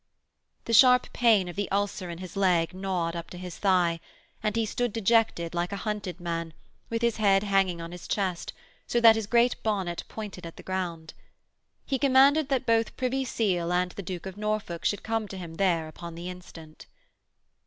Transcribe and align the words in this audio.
The 0.65 0.73
sharp 0.73 1.13
pain 1.13 1.47
of 1.47 1.55
the 1.55 1.69
ulcer 1.69 2.09
in 2.09 2.17
his 2.17 2.35
leg 2.35 2.73
gnawed 2.73 3.15
up 3.15 3.29
to 3.29 3.37
his 3.37 3.59
thigh, 3.59 3.99
and 4.41 4.55
he 4.55 4.65
stood, 4.65 4.91
dejected, 4.93 5.53
like 5.53 5.71
a 5.71 5.75
hunted 5.85 6.19
man, 6.19 6.55
with 6.89 7.03
his 7.03 7.17
head 7.17 7.43
hanging 7.43 7.79
on 7.79 7.91
his 7.91 8.07
chest, 8.07 8.51
so 8.87 8.99
that 8.99 9.15
his 9.15 9.27
great 9.27 9.61
bonnet 9.61 10.03
pointed 10.07 10.43
at 10.43 10.57
the 10.57 10.63
ground. 10.63 11.13
He 11.85 11.99
commanded 11.99 12.49
that 12.49 12.65
both 12.65 12.97
Privy 12.97 13.23
Seal 13.25 13.71
and 13.71 13.91
the 13.91 14.01
Duke 14.01 14.25
of 14.25 14.37
Norfolk 14.37 14.85
should 14.85 15.03
come 15.03 15.27
to 15.27 15.37
him 15.37 15.57
there 15.57 15.87
upon 15.87 16.15
the 16.15 16.29
instant. 16.31 16.87